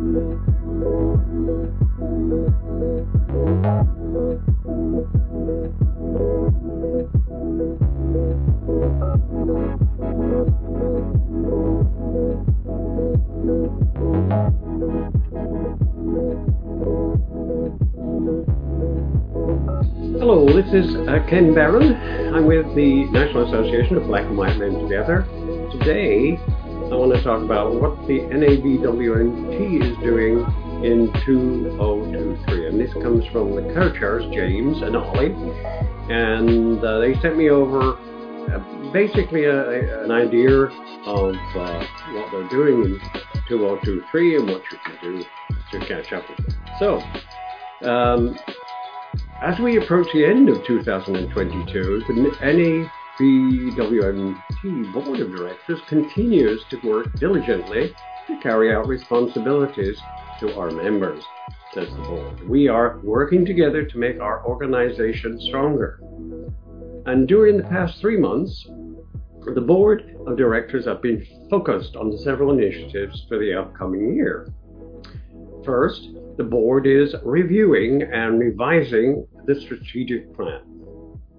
Hello, 0.00 0.16
this 20.46 20.72
is 20.72 20.96
uh, 20.96 21.22
Ken 21.28 21.52
Barron. 21.52 21.94
I'm 22.34 22.46
with 22.46 22.74
the 22.74 23.04
National 23.10 23.46
Association 23.46 23.98
of 23.98 24.04
Black 24.04 24.24
and 24.24 24.38
White 24.38 24.56
Men 24.56 24.80
Together. 24.80 25.26
Today, 25.72 26.38
I 26.90 26.96
want 26.96 27.14
to 27.14 27.22
talk 27.22 27.40
about 27.40 27.72
what 27.72 28.08
the 28.08 28.18
NABWMT 28.18 29.92
is 29.92 29.96
doing 30.02 30.42
in 30.82 31.12
2023. 31.24 32.66
And 32.66 32.80
this 32.80 32.92
comes 32.94 33.24
from 33.30 33.54
the 33.54 33.62
co-chairs, 33.72 34.24
James 34.34 34.82
and 34.82 34.96
Ollie. 34.96 35.30
And 36.10 36.82
uh, 36.82 36.98
they 36.98 37.14
sent 37.22 37.36
me 37.36 37.48
over 37.48 37.94
uh, 38.50 38.92
basically 38.92 39.44
a, 39.44 39.70
a, 39.70 40.04
an 40.04 40.10
idea 40.10 40.50
of 41.06 41.34
uh, 41.54 41.86
what 42.10 42.26
they're 42.32 42.48
doing 42.48 42.82
in 42.82 43.00
2023 43.48 44.36
and 44.36 44.48
what 44.48 44.62
you 44.72 44.78
can 44.84 44.96
do 45.00 45.24
to 45.70 45.86
catch 45.86 46.12
up 46.12 46.24
with 46.28 46.38
them. 46.44 46.56
So, 46.80 47.88
um, 47.88 48.36
as 49.42 49.60
we 49.60 49.78
approach 49.78 50.08
the 50.12 50.26
end 50.26 50.48
of 50.48 50.64
2022, 50.66 52.02
the 52.08 52.14
NABWMT 53.20 54.92
Board 54.94 55.20
of 55.20 55.36
Directors 55.36 55.82
continues 55.86 56.64
to 56.70 56.80
work 56.88 57.12
diligently 57.18 57.94
to 58.26 58.38
carry 58.38 58.74
out 58.74 58.88
responsibilities 58.88 60.00
to 60.38 60.58
our 60.58 60.70
members, 60.70 61.22
says 61.74 61.90
the 61.90 62.02
board. 62.02 62.48
We 62.48 62.68
are 62.68 62.98
working 63.04 63.44
together 63.44 63.84
to 63.84 63.98
make 63.98 64.20
our 64.20 64.42
organization 64.46 65.38
stronger. 65.38 66.00
And 67.04 67.28
during 67.28 67.58
the 67.58 67.64
past 67.64 68.00
three 68.00 68.16
months, 68.16 68.66
the 69.54 69.60
board 69.60 70.16
of 70.26 70.38
directors 70.38 70.86
have 70.86 71.02
been 71.02 71.26
focused 71.50 71.96
on 71.96 72.16
several 72.16 72.58
initiatives 72.58 73.26
for 73.28 73.38
the 73.38 73.52
upcoming 73.52 74.14
year. 74.14 74.48
First, 75.62 76.08
the 76.38 76.44
board 76.44 76.86
is 76.86 77.14
reviewing 77.22 78.00
and 78.02 78.40
revising 78.40 79.26
the 79.44 79.60
strategic 79.60 80.34
plan. 80.34 80.79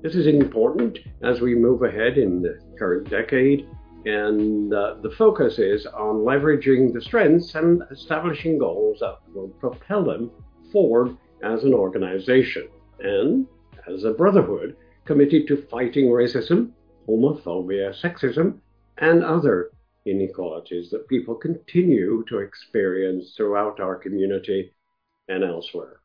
This 0.00 0.14
is 0.14 0.28
important 0.28 0.96
as 1.22 1.40
we 1.40 1.56
move 1.56 1.82
ahead 1.82 2.18
in 2.18 2.40
the 2.40 2.60
current 2.78 3.10
decade, 3.10 3.68
and 4.06 4.72
uh, 4.72 4.94
the 5.02 5.10
focus 5.10 5.58
is 5.58 5.86
on 5.86 6.18
leveraging 6.18 6.92
the 6.92 7.00
strengths 7.00 7.56
and 7.56 7.82
establishing 7.90 8.58
goals 8.58 9.00
that 9.00 9.18
will 9.34 9.48
propel 9.48 10.04
them 10.04 10.30
forward 10.70 11.16
as 11.42 11.64
an 11.64 11.74
organization 11.74 12.68
and 13.00 13.48
as 13.92 14.04
a 14.04 14.12
brotherhood 14.12 14.76
committed 15.04 15.48
to 15.48 15.66
fighting 15.68 16.04
racism, 16.04 16.70
homophobia, 17.08 17.92
sexism, 17.92 18.60
and 18.98 19.24
other 19.24 19.72
inequalities 20.06 20.90
that 20.90 21.08
people 21.08 21.34
continue 21.34 22.24
to 22.28 22.38
experience 22.38 23.34
throughout 23.36 23.80
our 23.80 23.96
community 23.96 24.72
and 25.28 25.42
elsewhere. 25.42 25.98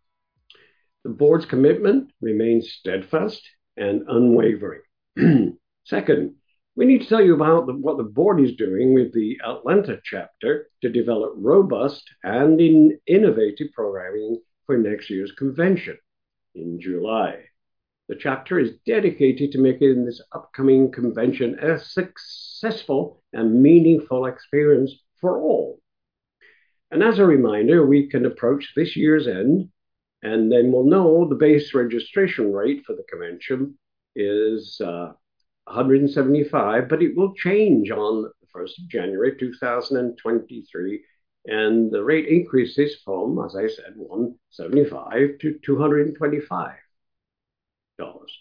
The 1.04 1.12
board's 1.12 1.46
commitment 1.46 2.12
remains 2.22 2.72
steadfast 2.72 3.48
and 3.78 4.04
unwavering. 4.08 4.82
Second, 5.86 6.36
we 6.76 6.86
need 6.86 7.02
to 7.02 7.08
tell 7.08 7.24
you 7.24 7.36
about 7.36 7.68
the, 7.68 7.74
what 7.74 7.98
the 7.98 8.04
board 8.04 8.42
is 8.42 8.56
doing 8.56 8.94
with 8.94 9.14
the 9.14 9.38
Atlanta 9.46 10.00
chapter 10.04 10.68
to 10.82 10.90
develop 10.90 11.34
robust 11.36 12.04
and 12.24 12.60
in 12.60 13.00
innovative 13.06 13.68
programming 13.74 14.42
for 14.66 14.78
next 14.78 15.10
year's 15.10 15.32
convention 15.34 15.98
in 16.56 16.80
July. 16.80 17.44
The 18.10 18.16
chapter 18.16 18.60
is 18.60 18.72
dedicated 18.86 19.52
to 19.52 19.60
making 19.60 20.06
this 20.06 20.22
upcoming 20.34 20.92
convention 20.92 21.58
a 21.60 21.80
successful 21.80 23.24
and 23.32 23.62
meaningful 23.62 24.26
experience 24.26 24.94
for 25.22 25.40
all. 25.40 25.80
And 26.92 27.02
as 27.02 27.18
a 27.18 27.26
reminder, 27.26 27.86
we 27.86 28.08
can 28.10 28.26
approach 28.26 28.74
this 28.76 28.96
year's 28.96 29.28
end, 29.28 29.70
and 30.24 30.50
then 30.52 30.72
we'll 30.72 30.86
know 30.86 31.28
the 31.28 31.36
base 31.36 31.74
registration 31.74 32.54
rate 32.54 32.84
for 32.86 32.96
the 32.96 33.04
convention 33.04 33.78
is 34.16 34.80
uh, 34.80 35.12
175, 35.66 36.88
but 36.88 37.04
it 37.04 37.16
will 37.16 37.34
change 37.34 37.92
on 37.92 38.24
the 38.24 38.32
1st 38.56 38.80
of 38.80 38.88
January 38.88 39.36
2023. 39.38 41.04
And 41.46 41.92
the 41.92 42.02
rate 42.02 42.28
increases 42.28 42.96
from, 43.04 43.38
as 43.46 43.56
I 43.58 43.68
said, 43.68 43.94
175 43.98 45.40
to 45.40 45.60
225 45.62 46.76
dollars. 48.00 48.40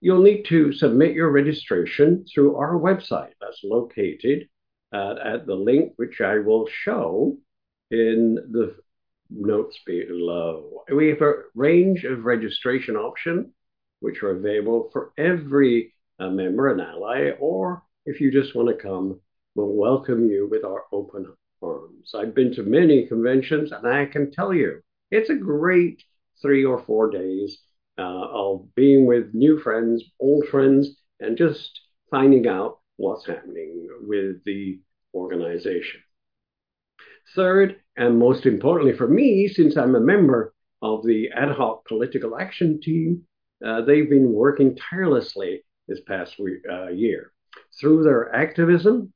You'll 0.00 0.22
need 0.22 0.44
to 0.46 0.72
submit 0.72 1.14
your 1.14 1.30
registration 1.30 2.26
through 2.26 2.56
our 2.56 2.74
website. 2.74 3.32
That's 3.40 3.60
located 3.64 4.48
at, 4.92 5.18
at 5.18 5.46
the 5.46 5.54
link 5.54 5.92
which 5.96 6.20
I 6.20 6.40
will 6.40 6.66
show 6.66 7.38
in 7.90 8.34
the 8.34 8.76
notes 9.30 9.78
below. 9.86 10.84
We 10.94 11.08
have 11.08 11.22
a 11.22 11.42
range 11.54 12.04
of 12.04 12.24
registration 12.24 12.96
options 12.96 13.48
which 14.00 14.22
are 14.22 14.36
available 14.36 14.90
for 14.92 15.12
every 15.16 15.94
uh, 16.18 16.28
member 16.28 16.70
and 16.70 16.80
ally, 16.80 17.30
or 17.40 17.82
if 18.04 18.20
you 18.20 18.30
just 18.30 18.54
want 18.54 18.68
to 18.68 18.82
come, 18.82 19.18
we'll 19.54 19.72
welcome 19.72 20.28
you 20.28 20.46
with 20.50 20.64
our 20.64 20.84
open 20.92 21.32
arms. 21.62 22.12
I've 22.14 22.34
been 22.34 22.54
to 22.54 22.62
many 22.62 23.06
conventions, 23.06 23.72
and 23.72 23.86
I 23.86 24.04
can 24.06 24.30
tell 24.30 24.52
you 24.52 24.82
it's 25.10 25.30
a 25.30 25.34
great 25.34 26.02
three 26.42 26.64
or 26.64 26.84
four 26.84 27.10
days 27.10 27.58
uh, 27.98 28.02
of 28.02 28.74
being 28.74 29.06
with 29.06 29.32
new 29.32 29.60
friends, 29.60 30.04
old 30.20 30.46
friends, 30.48 30.96
and 31.20 31.38
just 31.38 31.80
finding 32.10 32.46
out 32.46 32.80
what's 32.96 33.26
happening 33.26 33.88
with 34.02 34.44
the 34.44 34.80
organization. 35.14 36.00
Third, 37.34 37.76
and 37.96 38.18
most 38.18 38.46
importantly 38.46 38.96
for 38.96 39.08
me, 39.08 39.48
since 39.48 39.76
I'm 39.76 39.94
a 39.94 40.00
member 40.00 40.54
of 40.82 41.04
the 41.04 41.30
ad 41.34 41.50
hoc 41.50 41.86
political 41.86 42.38
action 42.38 42.80
team, 42.80 43.22
uh, 43.64 43.82
they've 43.82 44.10
been 44.10 44.32
working 44.32 44.76
tirelessly 44.76 45.64
this 45.88 46.00
past 46.06 46.38
week, 46.38 46.62
uh, 46.70 46.88
year. 46.88 47.32
Through 47.80 48.02
their 48.02 48.34
activism, 48.34 49.12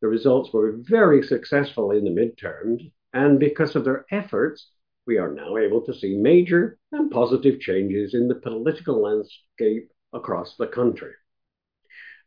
the 0.00 0.08
results 0.08 0.52
were 0.52 0.76
very 0.78 1.22
successful 1.22 1.90
in 1.90 2.04
the 2.04 2.10
midterms, 2.10 2.90
and 3.12 3.38
because 3.38 3.76
of 3.76 3.84
their 3.84 4.06
efforts, 4.10 4.70
we 5.06 5.18
are 5.18 5.32
now 5.32 5.56
able 5.56 5.82
to 5.82 5.94
see 5.94 6.16
major 6.16 6.78
and 6.92 7.10
positive 7.10 7.60
changes 7.60 8.14
in 8.14 8.28
the 8.28 8.34
political 8.34 9.02
landscape 9.02 9.90
across 10.12 10.56
the 10.56 10.66
country. 10.66 11.12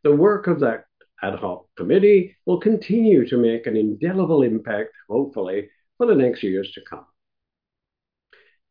The 0.04 0.14
work 0.14 0.46
of 0.46 0.60
that 0.60 0.84
ad 1.22 1.34
hoc 1.34 1.66
committee 1.76 2.36
will 2.46 2.60
continue 2.60 3.26
to 3.28 3.36
make 3.36 3.66
an 3.66 3.76
indelible 3.76 4.42
impact, 4.42 4.92
hopefully, 5.08 5.68
for 5.98 6.06
the 6.06 6.14
next 6.14 6.42
years 6.42 6.70
to 6.72 6.80
come. 6.88 7.04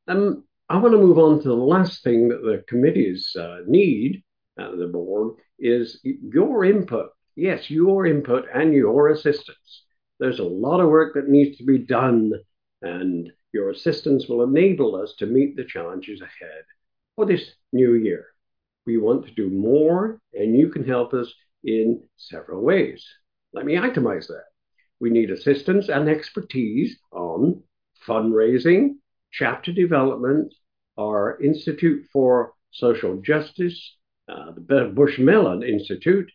Um, 0.07 0.45
I 0.69 0.77
want 0.77 0.93
to 0.93 0.97
move 0.97 1.17
on 1.17 1.41
to 1.41 1.47
the 1.47 1.53
last 1.53 2.03
thing 2.03 2.29
that 2.29 2.41
the 2.41 2.63
committees 2.67 3.35
uh, 3.39 3.59
need, 3.67 4.23
uh, 4.59 4.75
the 4.75 4.87
board, 4.87 5.35
is 5.59 5.99
your 6.03 6.65
input. 6.65 7.09
Yes, 7.35 7.69
your 7.69 8.07
input 8.07 8.45
and 8.53 8.73
your 8.73 9.09
assistance. 9.09 9.83
There's 10.19 10.39
a 10.39 10.43
lot 10.43 10.79
of 10.79 10.89
work 10.89 11.13
that 11.13 11.29
needs 11.29 11.57
to 11.57 11.63
be 11.63 11.77
done, 11.77 12.31
and 12.81 13.31
your 13.53 13.69
assistance 13.69 14.27
will 14.27 14.43
enable 14.43 14.95
us 14.95 15.13
to 15.19 15.25
meet 15.25 15.55
the 15.55 15.65
challenges 15.65 16.21
ahead 16.21 16.63
for 17.15 17.25
this 17.25 17.51
new 17.71 17.93
year. 17.93 18.25
We 18.85 18.97
want 18.97 19.25
to 19.25 19.31
do 19.33 19.49
more, 19.49 20.19
and 20.33 20.57
you 20.57 20.69
can 20.69 20.85
help 20.85 21.13
us 21.13 21.31
in 21.63 22.01
several 22.15 22.63
ways. 22.63 23.05
Let 23.53 23.65
me 23.65 23.75
itemize 23.75 24.27
that. 24.27 24.45
We 24.99 25.09
need 25.09 25.29
assistance 25.31 25.89
and 25.89 26.09
expertise 26.09 26.97
on 27.11 27.63
fundraising, 28.07 28.95
chapter 29.31 29.71
development, 29.71 30.53
our 30.97 31.39
Institute 31.41 32.05
for 32.11 32.53
Social 32.71 33.17
Justice, 33.21 33.97
uh, 34.27 34.51
the 34.55 34.91
Bush-Mellon 34.93 35.63
Institute, 35.63 36.31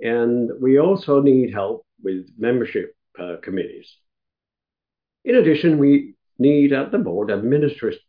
and 0.00 0.50
we 0.60 0.78
also 0.78 1.20
need 1.20 1.52
help 1.52 1.86
with 2.02 2.26
membership 2.38 2.94
uh, 3.18 3.36
committees. 3.42 3.96
In 5.24 5.36
addition, 5.36 5.78
we 5.78 6.14
need 6.38 6.72
at 6.72 6.92
the 6.92 6.98
board 6.98 7.30
administrative 7.30 8.02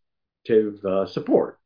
uh, 0.86 1.06
support 1.06 1.60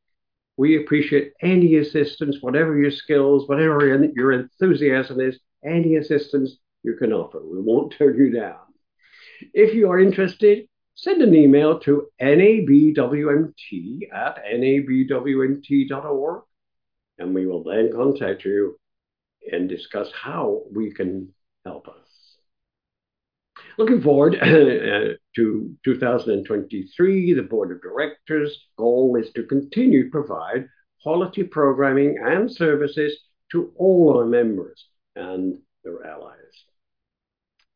we 0.62 0.78
appreciate 0.78 1.34
any 1.42 1.78
assistance, 1.78 2.38
whatever 2.42 2.78
your 2.78 2.92
skills, 2.92 3.48
whatever 3.48 4.12
your 4.16 4.32
enthusiasm 4.32 5.20
is, 5.20 5.40
any 5.66 5.96
assistance 5.96 6.58
you 6.84 6.96
can 6.96 7.14
offer. 7.14 7.42
We 7.44 7.62
won't 7.62 7.94
turn 7.98 8.18
you 8.18 8.32
down. 8.32 8.60
If 9.54 9.74
you 9.74 9.90
are 9.90 10.00
interested, 10.00 10.68
send 10.96 11.22
an 11.22 11.36
email 11.36 11.80
to 11.80 12.08
nabwmt 12.22 13.54
at 14.14 14.44
nabwmt.org, 14.46 16.44
and 17.18 17.34
we 17.36 17.48
will 17.48 17.64
then 17.64 17.92
contact 17.92 18.46
you 18.46 18.78
and 19.52 19.68
discuss 19.68 20.12
how 20.12 20.62
we 20.72 20.92
can 20.92 21.34
help 21.66 21.88
us. 21.88 22.38
Looking 23.78 24.02
forward 24.02 24.36
uh, 24.42 25.16
to 25.36 25.76
2023, 25.84 27.34
the 27.34 27.42
Board 27.42 27.72
of 27.72 27.82
Directors' 27.82 28.68
goal 28.78 29.16
is 29.20 29.32
to 29.34 29.44
continue 29.44 30.06
to 30.06 30.12
provide 30.12 30.68
quality 31.02 31.44
programming 31.44 32.18
and 32.24 32.52
services 32.52 33.18
to 33.52 33.72
all 33.78 34.18
our 34.18 34.26
members 34.26 34.88
and 35.16 35.58
their 35.84 36.06
allies. 36.06 36.38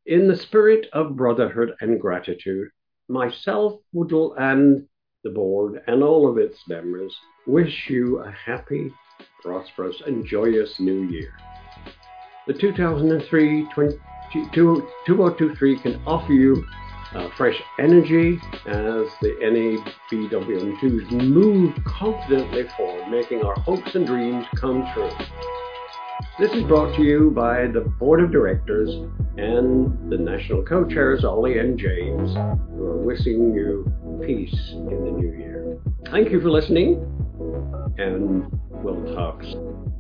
In 0.08 0.28
the 0.28 0.36
spirit 0.36 0.86
of 0.94 1.16
brotherhood 1.16 1.74
and 1.82 2.00
gratitude, 2.00 2.70
myself, 3.08 3.82
Woodall, 3.92 4.36
and 4.38 4.86
the 5.24 5.32
board, 5.32 5.82
and 5.88 6.04
all 6.04 6.30
of 6.30 6.38
its 6.38 6.60
members 6.68 7.12
wish 7.48 7.90
you 7.90 8.20
a 8.20 8.30
happy, 8.30 8.94
prosperous, 9.42 10.00
and 10.06 10.24
joyous 10.24 10.80
new 10.80 11.08
year. 11.08 11.34
The 12.46 12.54
2003 12.54 13.68
2023 13.74 15.80
can 15.80 16.00
offer 16.06 16.34
you 16.34 16.64
uh, 17.16 17.30
fresh 17.36 17.60
energy 17.80 18.40
as 18.68 19.08
the 19.22 19.82
NABWM2s 20.12 21.12
move 21.12 21.74
confidently 21.84 22.68
forward, 22.78 23.10
making 23.10 23.42
our 23.42 23.56
hopes 23.56 23.96
and 23.96 24.06
dreams 24.06 24.46
come 24.56 24.88
true. 24.94 25.10
This 26.38 26.52
is 26.52 26.64
brought 26.64 26.94
to 26.98 27.02
you 27.02 27.32
by 27.32 27.68
the 27.68 27.80
Board 27.80 28.22
of 28.22 28.30
Directors 28.30 28.90
and 29.38 30.12
the 30.12 30.18
National 30.18 30.64
Co-Chairs, 30.64 31.24
Ollie 31.24 31.60
and 31.60 31.80
James, 31.80 32.34
who 32.76 32.84
are 32.84 32.98
wishing 32.98 33.54
you 33.54 33.90
peace 34.22 34.72
in 34.74 34.86
the 34.86 35.12
new 35.12 35.32
year. 35.32 35.78
Thank 36.12 36.32
you 36.32 36.42
for 36.42 36.50
listening, 36.50 36.96
and 37.98 38.52
we'll 38.70 39.16
talk 39.16 39.44
soon. 39.44 39.95